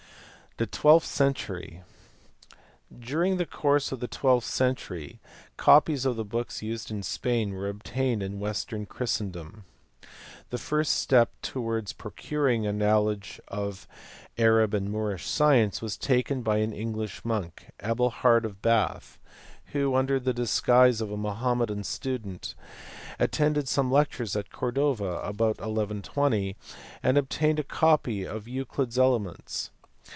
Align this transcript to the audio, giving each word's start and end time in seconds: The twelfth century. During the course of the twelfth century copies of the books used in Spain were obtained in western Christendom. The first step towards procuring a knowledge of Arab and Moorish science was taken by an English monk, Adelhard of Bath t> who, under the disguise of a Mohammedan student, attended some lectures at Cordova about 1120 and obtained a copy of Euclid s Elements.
The 0.57 0.65
twelfth 0.67 1.07
century. 1.07 1.81
During 2.93 3.37
the 3.37 3.45
course 3.45 3.93
of 3.93 4.01
the 4.01 4.09
twelfth 4.09 4.45
century 4.47 5.21
copies 5.55 6.05
of 6.05 6.17
the 6.17 6.25
books 6.25 6.61
used 6.61 6.91
in 6.91 7.03
Spain 7.03 7.53
were 7.53 7.69
obtained 7.69 8.21
in 8.21 8.37
western 8.39 8.85
Christendom. 8.85 9.63
The 10.49 10.57
first 10.57 10.95
step 10.95 11.29
towards 11.41 11.93
procuring 11.93 12.67
a 12.67 12.73
knowledge 12.73 13.39
of 13.47 13.87
Arab 14.37 14.73
and 14.73 14.91
Moorish 14.91 15.25
science 15.25 15.81
was 15.81 15.95
taken 15.97 16.41
by 16.43 16.57
an 16.57 16.73
English 16.73 17.23
monk, 17.23 17.71
Adelhard 17.79 18.43
of 18.43 18.61
Bath 18.61 19.17
t> 19.67 19.71
who, 19.71 19.95
under 19.95 20.19
the 20.19 20.33
disguise 20.33 20.99
of 20.99 21.09
a 21.11 21.17
Mohammedan 21.17 21.85
student, 21.85 22.55
attended 23.19 23.69
some 23.69 23.89
lectures 23.89 24.35
at 24.35 24.51
Cordova 24.51 25.21
about 25.23 25.59
1120 25.59 26.57
and 27.01 27.17
obtained 27.17 27.57
a 27.57 27.63
copy 27.63 28.25
of 28.27 28.49
Euclid 28.49 28.89
s 28.89 28.97
Elements. 28.97 29.71